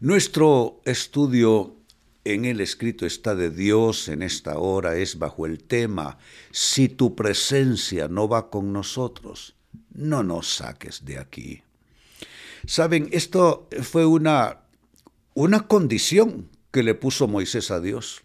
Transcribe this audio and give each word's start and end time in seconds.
Nuestro 0.00 0.80
estudio 0.86 1.76
en 2.24 2.46
el 2.46 2.60
escrito 2.60 3.04
está 3.04 3.34
de 3.34 3.50
Dios 3.50 4.08
en 4.08 4.22
esta 4.22 4.58
hora 4.58 4.96
es 4.96 5.18
bajo 5.18 5.44
el 5.46 5.62
tema, 5.62 6.18
si 6.50 6.88
tu 6.88 7.14
presencia 7.14 8.08
no 8.08 8.28
va 8.28 8.50
con 8.50 8.72
nosotros, 8.72 9.56
no 9.92 10.22
nos 10.22 10.54
saques 10.54 11.04
de 11.04 11.18
aquí. 11.18 11.62
Saben, 12.66 13.08
esto 13.12 13.68
fue 13.82 14.06
una, 14.06 14.60
una 15.34 15.66
condición 15.66 16.48
que 16.70 16.82
le 16.82 16.94
puso 16.94 17.28
Moisés 17.28 17.70
a 17.70 17.80
Dios. 17.80 18.22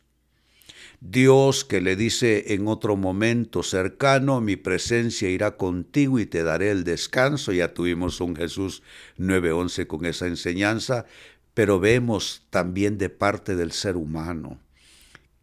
Dios 1.08 1.66
que 1.66 1.82
le 1.82 1.96
dice 1.96 2.56
en 2.56 2.68
otro 2.68 2.96
momento 2.98 3.62
cercano, 3.62 4.42
mi 4.42 4.56
presencia 4.56 5.30
irá 5.30 5.56
contigo 5.56 6.18
y 6.18 6.26
te 6.26 6.42
daré 6.42 6.72
el 6.72 6.84
descanso. 6.84 7.52
Ya 7.52 7.76
tuvimos 7.76 8.22
un 8.22 8.36
Jesús 8.36 8.82
9:11 9.18 9.86
con 9.86 10.06
esa 10.06 10.26
enseñanza, 10.26 11.06
pero 11.54 11.80
vemos 11.80 12.48
también 12.50 12.98
de 12.98 13.10
parte 13.10 13.56
del 13.56 13.72
ser 13.72 13.98
humano 13.98 14.60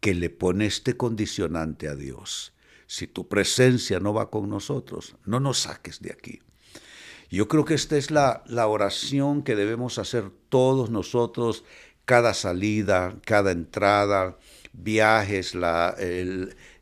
que 0.01 0.15
le 0.15 0.31
pone 0.31 0.67
este 0.67 0.97
condicionante 0.97 1.87
a 1.87 1.95
Dios. 1.95 2.55
Si 2.89 3.07
tu 3.07 3.29
presencia 3.29 4.01
no 4.01 4.13
va 4.13 4.31
con 4.31 4.49
nosotros, 4.49 5.15
no 5.25 5.39
nos 5.39 5.61
saques 5.61 6.03
de 6.03 6.11
aquí. 6.11 6.41
Yo 7.31 7.47
creo 7.47 7.65
que 7.65 7.75
esta 7.75 7.97
es 7.97 8.11
la, 8.11 8.43
la 8.49 8.67
oración 8.67 9.43
que 9.45 9.55
debemos 9.55 9.99
hacer 9.99 10.25
todos 10.49 10.91
nosotros, 10.91 11.65
cada 12.05 12.35
salida, 12.35 13.17
cada 13.25 13.53
entrada, 13.53 14.37
viajes, 14.73 15.55
la, 15.55 15.97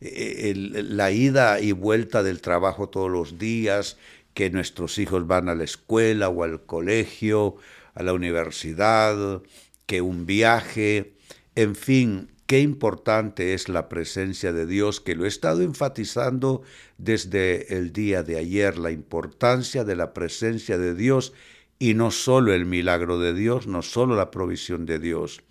la 0.01 1.11
ida 1.11 1.61
y 1.61 1.73
vuelta 1.73 2.23
del 2.23 2.41
trabajo 2.41 2.89
todos 2.89 3.11
los 3.11 3.39
días, 3.39 3.97
que 4.35 4.51
nuestros 4.51 4.99
hijos 4.99 5.27
van 5.27 5.49
a 5.49 5.55
la 5.55 5.65
escuela 5.65 6.29
o 6.29 6.45
al 6.45 6.65
colegio, 6.65 7.57
a 7.95 8.03
la 8.03 8.13
universidad, 8.13 9.43
que 9.87 10.01
un 10.01 10.25
viaje, 10.27 11.15
en 11.57 11.75
fin, 11.75 12.31
qué 12.47 12.61
importante 12.61 13.55
es 13.55 13.69
la 13.69 13.89
presencia 13.89 14.53
de 14.53 14.67
Dios, 14.67 15.01
que 15.01 15.15
lo 15.15 15.25
he 15.25 15.29
estado 15.29 15.63
enfatizando 15.63 16.63
desde 16.99 17.77
el 17.77 17.93
día 17.93 18.23
de 18.23 18.39
ayer, 18.39 18.79
la 18.79 18.91
importancia 18.91 19.85
de 19.85 19.97
la 19.97 20.13
presencia 20.13 20.79
de 20.79 20.95
Dios 20.95 21.33
y 21.79 21.95
no 21.95 22.11
solo 22.11 22.53
el 22.53 22.67
milagro 22.67 23.19
de 23.19 23.35
Dios, 23.35 23.67
no 23.67 23.83
solo 23.83 24.17
la 24.17 24.31
provisión 24.31 24.85
de 24.85 24.99
Dios. 24.99 25.43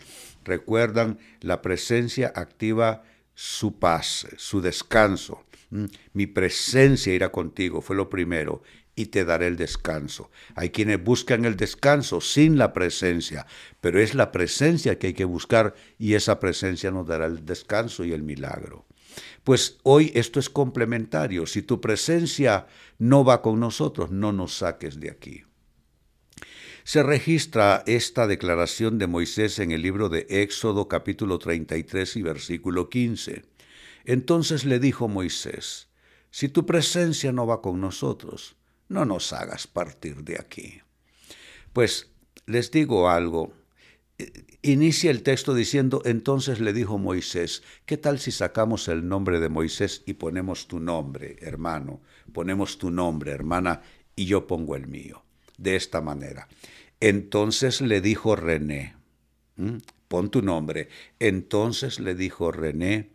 Recuerdan, 0.43 1.19
la 1.41 1.61
presencia 1.61 2.31
activa 2.35 3.03
su 3.33 3.79
paz, 3.79 4.27
su 4.37 4.61
descanso. 4.61 5.45
Mm, 5.69 5.85
mi 6.13 6.27
presencia 6.27 7.13
irá 7.13 7.31
contigo, 7.31 7.81
fue 7.81 7.95
lo 7.95 8.09
primero 8.09 8.63
y 8.95 9.05
te 9.05 9.23
daré 9.23 9.47
el 9.47 9.55
descanso. 9.55 10.29
Hay 10.55 10.71
quienes 10.71 11.01
buscan 11.01 11.45
el 11.45 11.55
descanso 11.55 12.19
sin 12.19 12.57
la 12.57 12.73
presencia, 12.73 13.45
pero 13.79 14.01
es 14.01 14.13
la 14.13 14.31
presencia 14.33 14.99
que 14.99 15.07
hay 15.07 15.13
que 15.13 15.23
buscar 15.23 15.73
y 15.97 16.15
esa 16.15 16.37
presencia 16.39 16.91
nos 16.91 17.07
dará 17.07 17.27
el 17.27 17.45
descanso 17.45 18.03
y 18.03 18.11
el 18.11 18.23
milagro. 18.23 18.85
Pues 19.45 19.77
hoy 19.83 20.11
esto 20.15 20.39
es 20.39 20.49
complementario. 20.49 21.45
Si 21.45 21.61
tu 21.61 21.79
presencia 21.79 22.67
no 22.97 23.23
va 23.23 23.41
con 23.41 23.59
nosotros, 23.59 24.11
no 24.11 24.33
nos 24.33 24.57
saques 24.57 24.99
de 24.99 25.11
aquí. 25.11 25.43
Se 26.89 27.03
registra 27.03 27.83
esta 27.85 28.25
declaración 28.25 28.97
de 28.97 29.05
Moisés 29.05 29.59
en 29.59 29.69
el 29.69 29.83
libro 29.83 30.09
de 30.09 30.25
Éxodo 30.27 30.87
capítulo 30.87 31.37
33 31.37 32.15
y 32.15 32.23
versículo 32.23 32.89
15. 32.89 33.43
Entonces 34.05 34.65
le 34.65 34.79
dijo 34.79 35.07
Moisés, 35.07 35.89
si 36.31 36.49
tu 36.49 36.65
presencia 36.65 37.31
no 37.31 37.45
va 37.45 37.61
con 37.61 37.79
nosotros, 37.79 38.55
no 38.87 39.05
nos 39.05 39.33
hagas 39.33 39.67
partir 39.67 40.23
de 40.23 40.37
aquí. 40.39 40.81
Pues 41.73 42.09
les 42.47 42.71
digo 42.71 43.07
algo. 43.07 43.53
Inicia 44.63 45.11
el 45.11 45.21
texto 45.21 45.53
diciendo, 45.53 46.01
entonces 46.05 46.59
le 46.59 46.73
dijo 46.73 46.97
Moisés, 46.97 47.61
¿qué 47.85 47.97
tal 47.97 48.17
si 48.17 48.31
sacamos 48.31 48.87
el 48.87 49.07
nombre 49.07 49.39
de 49.39 49.49
Moisés 49.49 50.01
y 50.07 50.13
ponemos 50.13 50.67
tu 50.67 50.79
nombre, 50.79 51.35
hermano? 51.41 52.01
Ponemos 52.33 52.79
tu 52.79 52.89
nombre, 52.89 53.29
hermana, 53.29 53.83
y 54.15 54.25
yo 54.25 54.47
pongo 54.47 54.75
el 54.75 54.87
mío. 54.87 55.23
De 55.59 55.75
esta 55.75 55.99
manera. 55.99 56.47
Entonces 57.01 57.81
le 57.81 57.99
dijo 57.99 58.35
René, 58.35 58.95
pon 60.07 60.31
tu 60.31 60.41
nombre. 60.41 60.87
Entonces 61.19 61.99
le 61.99 62.15
dijo 62.15 62.51
René, 62.51 63.09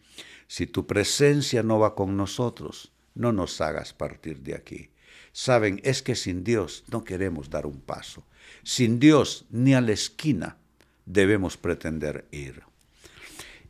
si 0.46 0.66
tu 0.66 0.86
presencia 0.86 1.62
no 1.62 1.78
va 1.78 1.94
con 1.94 2.16
nosotros, 2.16 2.92
no 3.14 3.32
nos 3.32 3.60
hagas 3.60 3.92
partir 3.94 4.40
de 4.40 4.54
aquí. 4.54 4.90
Saben, 5.32 5.80
es 5.84 6.02
que 6.02 6.14
sin 6.14 6.44
Dios 6.44 6.84
no 6.90 7.02
queremos 7.02 7.50
dar 7.50 7.66
un 7.66 7.80
paso. 7.80 8.24
Sin 8.62 9.00
Dios 9.00 9.46
ni 9.50 9.74
a 9.74 9.80
la 9.80 9.92
esquina 9.92 10.58
debemos 11.06 11.56
pretender 11.56 12.26
ir. 12.30 12.62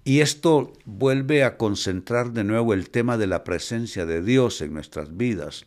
Y 0.04 0.20
esto 0.20 0.72
vuelve 0.84 1.44
a 1.44 1.56
concentrar 1.56 2.32
de 2.32 2.44
nuevo 2.44 2.74
el 2.74 2.90
tema 2.90 3.16
de 3.16 3.26
la 3.26 3.44
presencia 3.44 4.04
de 4.04 4.20
Dios 4.20 4.60
en 4.60 4.74
nuestras 4.74 5.16
vidas. 5.16 5.64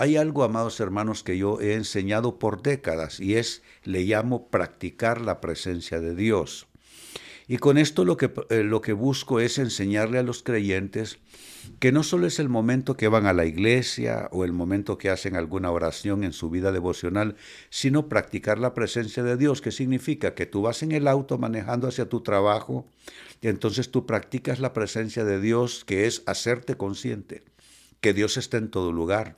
Hay 0.00 0.16
algo, 0.16 0.44
amados 0.44 0.80
hermanos, 0.80 1.22
que 1.22 1.36
yo 1.36 1.60
he 1.60 1.74
enseñado 1.74 2.38
por 2.38 2.62
décadas 2.62 3.20
y 3.20 3.34
es, 3.34 3.62
le 3.84 4.00
llamo 4.04 4.48
practicar 4.48 5.20
la 5.20 5.42
presencia 5.42 6.00
de 6.00 6.14
Dios. 6.14 6.68
Y 7.46 7.58
con 7.58 7.76
esto 7.76 8.06
lo 8.06 8.16
que, 8.16 8.32
eh, 8.48 8.62
lo 8.62 8.80
que 8.80 8.94
busco 8.94 9.40
es 9.40 9.58
enseñarle 9.58 10.16
a 10.18 10.22
los 10.22 10.42
creyentes 10.42 11.18
que 11.80 11.92
no 11.92 12.02
solo 12.02 12.26
es 12.26 12.38
el 12.38 12.48
momento 12.48 12.96
que 12.96 13.08
van 13.08 13.26
a 13.26 13.34
la 13.34 13.44
iglesia 13.44 14.30
o 14.32 14.46
el 14.46 14.54
momento 14.54 14.96
que 14.96 15.10
hacen 15.10 15.36
alguna 15.36 15.70
oración 15.70 16.24
en 16.24 16.32
su 16.32 16.48
vida 16.48 16.72
devocional, 16.72 17.36
sino 17.68 18.08
practicar 18.08 18.58
la 18.58 18.72
presencia 18.72 19.22
de 19.22 19.36
Dios, 19.36 19.60
que 19.60 19.70
significa 19.70 20.34
que 20.34 20.46
tú 20.46 20.62
vas 20.62 20.82
en 20.82 20.92
el 20.92 21.08
auto 21.08 21.36
manejando 21.36 21.86
hacia 21.86 22.08
tu 22.08 22.22
trabajo 22.22 22.86
y 23.42 23.48
entonces 23.48 23.90
tú 23.90 24.06
practicas 24.06 24.60
la 24.60 24.72
presencia 24.72 25.24
de 25.24 25.42
Dios, 25.42 25.84
que 25.84 26.06
es 26.06 26.22
hacerte 26.24 26.78
consciente 26.78 27.42
que 28.00 28.14
Dios 28.14 28.36
está 28.36 28.56
en 28.56 28.70
todo 28.70 28.92
lugar, 28.92 29.36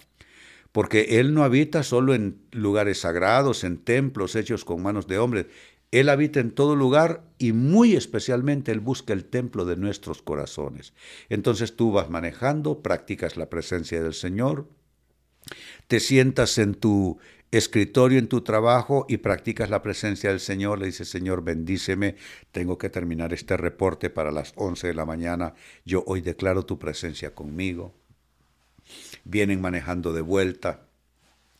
porque 0.72 1.20
Él 1.20 1.34
no 1.34 1.44
habita 1.44 1.82
solo 1.82 2.14
en 2.14 2.40
lugares 2.50 3.00
sagrados, 3.00 3.62
en 3.64 3.78
templos 3.78 4.34
hechos 4.34 4.64
con 4.64 4.82
manos 4.82 5.06
de 5.06 5.18
hombres, 5.18 5.46
él 5.92 6.08
habita 6.08 6.40
en 6.40 6.52
todo 6.52 6.74
lugar 6.74 7.22
y 7.38 7.52
muy 7.52 7.94
especialmente 7.94 8.72
Él 8.72 8.80
busca 8.80 9.12
el 9.12 9.26
templo 9.26 9.66
de 9.66 9.76
nuestros 9.76 10.22
corazones. 10.22 10.94
Entonces 11.28 11.76
tú 11.76 11.92
vas 11.92 12.08
manejando, 12.08 12.80
practicas 12.80 13.36
la 13.36 13.50
presencia 13.50 14.02
del 14.02 14.14
Señor, 14.14 14.66
te 15.88 16.00
sientas 16.00 16.56
en 16.56 16.74
tu 16.74 17.18
escritorio, 17.50 18.18
en 18.18 18.28
tu 18.28 18.40
trabajo 18.40 19.04
y 19.06 19.18
practicas 19.18 19.68
la 19.68 19.82
presencia 19.82 20.30
del 20.30 20.40
Señor. 20.40 20.78
Le 20.78 20.86
dices, 20.86 21.10
Señor, 21.10 21.44
bendíceme, 21.44 22.16
tengo 22.52 22.78
que 22.78 22.88
terminar 22.88 23.34
este 23.34 23.58
reporte 23.58 24.08
para 24.08 24.32
las 24.32 24.54
11 24.56 24.86
de 24.86 24.94
la 24.94 25.04
mañana. 25.04 25.52
Yo 25.84 26.04
hoy 26.06 26.22
declaro 26.22 26.64
tu 26.64 26.78
presencia 26.78 27.34
conmigo. 27.34 27.94
Vienen 29.24 29.60
manejando 29.60 30.12
de 30.12 30.20
vuelta 30.20 30.86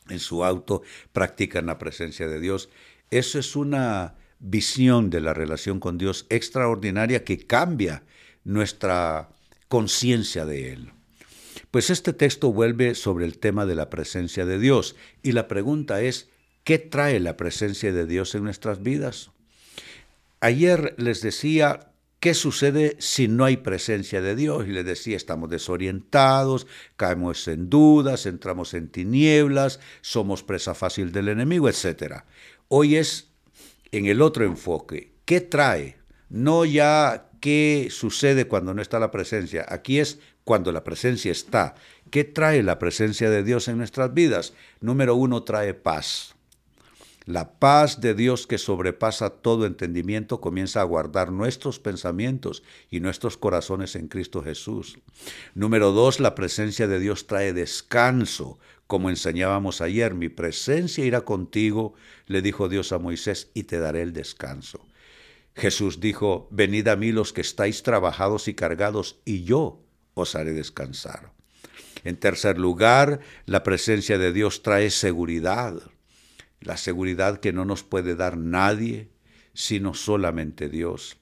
en 0.08 0.18
su 0.18 0.44
auto, 0.44 0.82
practican 1.12 1.66
la 1.66 1.78
presencia 1.78 2.28
de 2.28 2.40
Dios. 2.40 2.68
Eso 3.10 3.38
es 3.38 3.56
una 3.56 4.14
visión 4.38 5.10
de 5.10 5.20
la 5.20 5.34
relación 5.34 5.80
con 5.80 5.98
Dios 5.98 6.26
extraordinaria 6.28 7.24
que 7.24 7.46
cambia 7.46 8.02
nuestra 8.44 9.30
conciencia 9.68 10.44
de 10.44 10.72
Él. 10.72 10.92
Pues 11.70 11.88
este 11.90 12.12
texto 12.12 12.52
vuelve 12.52 12.94
sobre 12.94 13.24
el 13.24 13.38
tema 13.38 13.64
de 13.64 13.74
la 13.74 13.88
presencia 13.88 14.44
de 14.44 14.58
Dios 14.58 14.96
y 15.22 15.32
la 15.32 15.48
pregunta 15.48 16.02
es, 16.02 16.28
¿qué 16.64 16.78
trae 16.78 17.20
la 17.20 17.36
presencia 17.36 17.92
de 17.92 18.06
Dios 18.06 18.34
en 18.34 18.44
nuestras 18.44 18.82
vidas? 18.82 19.30
Ayer 20.40 20.94
les 20.98 21.22
decía, 21.22 21.91
¿qué 22.22 22.34
sucede 22.34 22.94
si 23.00 23.26
no 23.26 23.44
hay 23.44 23.56
presencia 23.56 24.22
de 24.22 24.36
Dios? 24.36 24.68
Y 24.68 24.70
les 24.70 24.84
decía, 24.84 25.16
estamos 25.16 25.50
desorientados, 25.50 26.68
caemos 26.96 27.48
en 27.48 27.68
dudas, 27.68 28.26
entramos 28.26 28.74
en 28.74 28.88
tinieblas, 28.90 29.80
somos 30.02 30.44
presa 30.44 30.76
fácil 30.76 31.10
del 31.10 31.26
enemigo, 31.26 31.68
etc. 31.68 32.22
Hoy 32.68 32.94
es 32.94 33.32
en 33.90 34.06
el 34.06 34.22
otro 34.22 34.44
enfoque. 34.44 35.10
¿Qué 35.24 35.40
trae? 35.40 35.96
No 36.28 36.64
ya 36.64 37.28
qué 37.40 37.88
sucede 37.90 38.46
cuando 38.46 38.72
no 38.72 38.82
está 38.82 39.00
la 39.00 39.10
presencia. 39.10 39.66
Aquí 39.68 39.98
es 39.98 40.20
cuando 40.44 40.70
la 40.70 40.84
presencia 40.84 41.32
está. 41.32 41.74
¿Qué 42.12 42.22
trae 42.22 42.62
la 42.62 42.78
presencia 42.78 43.30
de 43.30 43.42
Dios 43.42 43.66
en 43.66 43.78
nuestras 43.78 44.14
vidas? 44.14 44.54
Número 44.80 45.16
uno, 45.16 45.42
trae 45.42 45.74
paz. 45.74 46.36
La 47.24 47.60
paz 47.60 48.00
de 48.00 48.14
Dios 48.14 48.48
que 48.48 48.58
sobrepasa 48.58 49.30
todo 49.30 49.64
entendimiento 49.64 50.40
comienza 50.40 50.80
a 50.80 50.84
guardar 50.84 51.30
nuestros 51.30 51.78
pensamientos 51.78 52.64
y 52.90 52.98
nuestros 52.98 53.36
corazones 53.36 53.94
en 53.94 54.08
Cristo 54.08 54.42
Jesús. 54.42 54.98
Número 55.54 55.92
dos, 55.92 56.18
la 56.18 56.34
presencia 56.34 56.88
de 56.88 56.98
Dios 56.98 57.28
trae 57.28 57.52
descanso. 57.52 58.58
Como 58.88 59.08
enseñábamos 59.08 59.80
ayer, 59.80 60.14
mi 60.14 60.28
presencia 60.28 61.04
irá 61.04 61.20
contigo, 61.20 61.94
le 62.26 62.42
dijo 62.42 62.68
Dios 62.68 62.90
a 62.90 62.98
Moisés, 62.98 63.50
y 63.54 63.64
te 63.64 63.78
daré 63.78 64.02
el 64.02 64.12
descanso. 64.12 64.84
Jesús 65.54 66.00
dijo, 66.00 66.48
venid 66.50 66.88
a 66.88 66.96
mí 66.96 67.12
los 67.12 67.32
que 67.32 67.42
estáis 67.42 67.84
trabajados 67.84 68.48
y 68.48 68.54
cargados, 68.54 69.20
y 69.24 69.44
yo 69.44 69.84
os 70.14 70.34
haré 70.34 70.52
descansar. 70.52 71.32
En 72.04 72.16
tercer 72.16 72.58
lugar, 72.58 73.20
la 73.46 73.62
presencia 73.62 74.18
de 74.18 74.32
Dios 74.32 74.62
trae 74.62 74.90
seguridad, 74.90 75.80
la 76.62 76.76
seguridad 76.76 77.40
que 77.40 77.52
no 77.52 77.64
nos 77.64 77.82
puede 77.82 78.16
dar 78.16 78.36
nadie, 78.36 79.10
sino 79.54 79.94
solamente 79.94 80.68
Dios. 80.68 81.18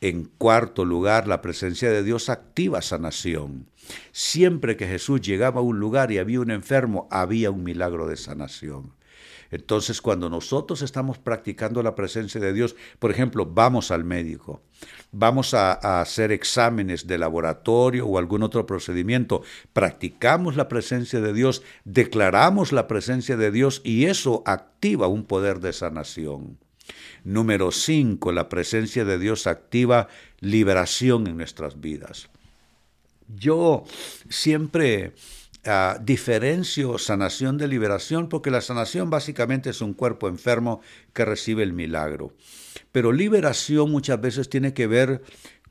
En 0.00 0.24
cuarto 0.24 0.84
lugar, 0.84 1.28
la 1.28 1.40
presencia 1.40 1.90
de 1.90 2.02
Dios 2.02 2.28
activa 2.28 2.82
sanación. 2.82 3.68
Siempre 4.10 4.76
que 4.76 4.88
Jesús 4.88 5.20
llegaba 5.20 5.60
a 5.60 5.64
un 5.64 5.78
lugar 5.78 6.10
y 6.10 6.18
había 6.18 6.40
un 6.40 6.50
enfermo, 6.50 7.06
había 7.10 7.50
un 7.50 7.62
milagro 7.62 8.08
de 8.08 8.16
sanación. 8.16 8.94
Entonces, 9.52 10.00
cuando 10.00 10.30
nosotros 10.30 10.80
estamos 10.80 11.18
practicando 11.18 11.82
la 11.82 11.94
presencia 11.94 12.40
de 12.40 12.54
Dios, 12.54 12.74
por 12.98 13.10
ejemplo, 13.10 13.44
vamos 13.44 13.90
al 13.90 14.02
médico, 14.02 14.62
vamos 15.12 15.52
a, 15.52 16.00
hacer 16.00 16.32
exámenes 16.32 17.06
de 17.06 17.18
laboratorio 17.18 18.06
o 18.06 18.16
algún 18.16 18.42
otro 18.42 18.64
procedimiento, 18.64 19.42
practicamos 19.74 20.56
la 20.56 20.68
presencia 20.68 21.20
de 21.20 21.34
Dios, 21.34 21.62
declaramos 21.84 22.72
la 22.72 22.88
presencia 22.88 23.36
de 23.36 23.50
Dios 23.50 23.82
y 23.84 24.06
eso 24.06 24.42
activa 24.46 25.06
un 25.06 25.24
poder 25.24 25.60
de 25.60 25.74
sanación. 25.74 26.58
Número 27.22 27.72
5, 27.72 28.32
la 28.32 28.48
presencia 28.48 29.04
de 29.04 29.18
Dios 29.18 29.46
activa 29.46 30.08
liberación 30.40 31.26
en 31.26 31.36
nuestras 31.36 31.78
vidas. 31.78 32.30
Yo 33.28 33.84
siempre 34.30 35.12
uh, 35.66 36.02
diferencio 36.02 36.98
sanación 36.98 37.58
de 37.58 37.68
liberación 37.68 38.28
porque 38.28 38.50
la 38.50 38.60
sanación 38.60 39.10
básicamente 39.10 39.70
es 39.70 39.80
un 39.80 39.94
cuerpo 39.94 40.28
enfermo 40.28 40.80
que 41.12 41.24
recibe 41.24 41.62
el 41.62 41.72
milagro. 41.72 42.34
Pero 42.92 43.12
liberación 43.12 43.90
muchas 43.90 44.20
veces 44.20 44.48
tiene 44.48 44.74
que 44.74 44.86
ver 44.86 45.22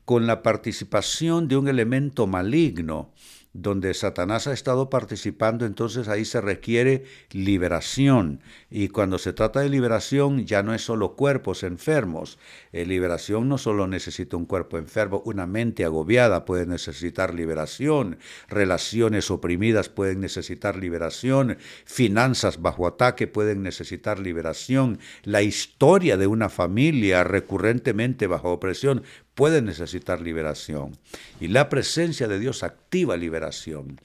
con 0.04 0.26
la 0.26 0.42
participación 0.42 1.48
de 1.48 1.56
un 1.56 1.68
elemento 1.68 2.26
maligno 2.26 3.12
donde 3.54 3.92
Satanás 3.92 4.46
ha 4.46 4.52
estado 4.52 4.88
participando, 4.88 5.66
entonces 5.66 6.08
ahí 6.08 6.24
se 6.24 6.40
requiere 6.40 7.04
liberación. 7.30 8.40
Y 8.70 8.88
cuando 8.88 9.18
se 9.18 9.32
trata 9.32 9.60
de 9.60 9.68
liberación 9.68 10.46
ya 10.46 10.62
no 10.62 10.74
es 10.74 10.82
solo 10.82 11.16
cuerpos 11.16 11.62
enfermos. 11.62 12.38
Eh, 12.72 12.86
liberación 12.86 13.48
no 13.48 13.58
solo 13.58 13.86
necesita 13.86 14.36
un 14.36 14.46
cuerpo 14.46 14.78
enfermo, 14.78 15.22
una 15.26 15.46
mente 15.46 15.84
agobiada 15.84 16.44
puede 16.44 16.66
necesitar 16.66 17.34
liberación, 17.34 18.18
relaciones 18.48 19.30
oprimidas 19.30 19.88
pueden 19.88 20.20
necesitar 20.20 20.76
liberación, 20.76 21.58
finanzas 21.84 22.62
bajo 22.62 22.86
ataque 22.86 23.26
pueden 23.26 23.62
necesitar 23.62 24.18
liberación, 24.18 24.98
la 25.24 25.42
historia 25.42 26.16
de 26.16 26.26
una 26.26 26.48
familia 26.48 27.24
recurrentemente 27.24 28.26
bajo 28.26 28.52
opresión 28.52 29.02
puede 29.34 29.62
necesitar 29.62 30.20
liberación. 30.20 30.96
Y 31.40 31.48
la 31.48 31.68
presencia 31.68 32.28
de 32.28 32.38
Dios 32.38 32.62
activa 32.62 33.16
liberación. 33.16 34.00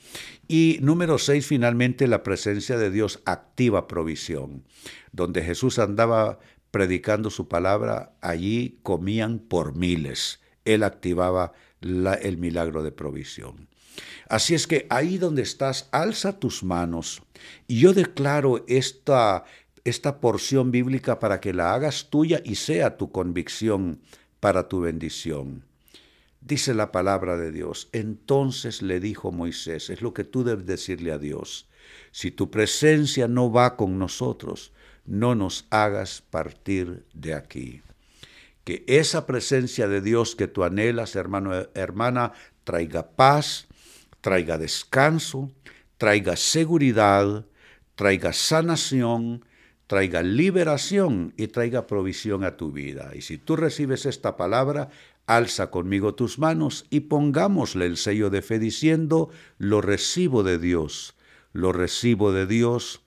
Y 0.47 0.79
número 0.81 1.17
seis, 1.17 1.47
finalmente, 1.47 2.07
la 2.07 2.23
presencia 2.23 2.77
de 2.77 2.91
Dios 2.91 3.21
activa 3.25 3.87
provisión. 3.87 4.63
Donde 5.11 5.43
Jesús 5.43 5.79
andaba 5.79 6.39
predicando 6.71 7.29
su 7.29 7.47
palabra, 7.47 8.13
allí 8.21 8.79
comían 8.83 9.39
por 9.39 9.75
miles. 9.75 10.39
Él 10.65 10.83
activaba 10.83 11.53
el 11.81 12.37
milagro 12.37 12.83
de 12.83 12.91
provisión. 12.91 13.67
Así 14.29 14.55
es 14.55 14.67
que 14.67 14.85
ahí 14.89 15.17
donde 15.17 15.41
estás, 15.41 15.87
alza 15.91 16.39
tus 16.39 16.63
manos. 16.63 17.21
Y 17.67 17.79
yo 17.79 17.93
declaro 17.93 18.63
esta, 18.67 19.45
esta 19.83 20.19
porción 20.19 20.71
bíblica 20.71 21.19
para 21.19 21.39
que 21.39 21.53
la 21.53 21.73
hagas 21.73 22.09
tuya 22.09 22.41
y 22.43 22.55
sea 22.55 22.97
tu 22.97 23.11
convicción 23.11 24.01
para 24.39 24.67
tu 24.67 24.81
bendición. 24.81 25.63
Dice 26.41 26.73
la 26.73 26.91
palabra 26.91 27.37
de 27.37 27.51
Dios. 27.51 27.89
Entonces 27.91 28.81
le 28.81 28.99
dijo 28.99 29.31
Moisés, 29.31 29.89
es 29.89 30.01
lo 30.01 30.13
que 30.13 30.23
tú 30.23 30.43
debes 30.43 30.65
decirle 30.65 31.11
a 31.11 31.17
Dios, 31.17 31.67
si 32.11 32.31
tu 32.31 32.49
presencia 32.49 33.27
no 33.27 33.51
va 33.51 33.75
con 33.75 33.99
nosotros, 33.99 34.71
no 35.05 35.35
nos 35.35 35.65
hagas 35.69 36.21
partir 36.21 37.05
de 37.13 37.33
aquí. 37.33 37.81
Que 38.63 38.83
esa 38.87 39.25
presencia 39.25 39.87
de 39.87 40.01
Dios 40.01 40.35
que 40.35 40.47
tú 40.47 40.63
anhelas, 40.63 41.15
hermano, 41.15 41.53
hermana, 41.73 42.33
traiga 42.63 43.11
paz, 43.11 43.67
traiga 44.21 44.57
descanso, 44.57 45.51
traiga 45.97 46.35
seguridad, 46.35 47.45
traiga 47.95 48.33
sanación, 48.33 49.45
traiga 49.87 50.21
liberación 50.21 51.33
y 51.37 51.47
traiga 51.47 51.87
provisión 51.87 52.43
a 52.43 52.57
tu 52.57 52.71
vida. 52.71 53.11
Y 53.15 53.21
si 53.21 53.37
tú 53.37 53.55
recibes 53.55 54.05
esta 54.05 54.35
palabra, 54.35 54.89
alza 55.25 55.71
conmigo 55.71 56.13
tus 56.13 56.39
manos 56.39 56.85
y 56.89 57.01
pongámosle 57.01 57.85
el 57.85 57.97
sello 57.97 58.29
de 58.29 58.41
fe 58.41 58.59
diciendo, 58.59 59.29
lo 59.57 59.81
recibo 59.81 60.43
de 60.43 60.59
Dios, 60.59 61.15
lo 61.53 61.71
recibo 61.71 62.33
de 62.33 62.45
Dios, 62.45 63.01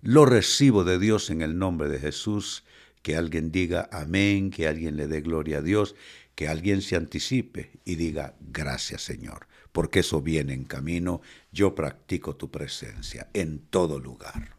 lo 0.00 0.24
recibo 0.26 0.84
de 0.84 0.98
Dios 0.98 1.30
en 1.30 1.42
el 1.42 1.58
nombre 1.58 1.88
de 1.88 1.98
Jesús. 1.98 2.64
Que 3.02 3.16
alguien 3.16 3.52
diga 3.52 3.88
amén, 3.92 4.50
que 4.50 4.66
alguien 4.66 4.96
le 4.96 5.08
dé 5.08 5.20
gloria 5.20 5.58
a 5.58 5.62
Dios, 5.62 5.94
que 6.34 6.48
alguien 6.48 6.80
se 6.80 6.96
anticipe 6.96 7.72
y 7.84 7.96
diga 7.96 8.34
gracias 8.40 9.02
Señor, 9.02 9.46
porque 9.72 10.00
eso 10.00 10.22
viene 10.22 10.54
en 10.54 10.64
camino. 10.64 11.20
Yo 11.52 11.74
practico 11.74 12.34
tu 12.36 12.50
presencia 12.50 13.28
en 13.34 13.58
todo 13.68 13.98
lugar. 13.98 14.53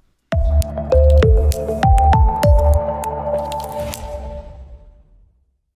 Bye. 1.56 2.05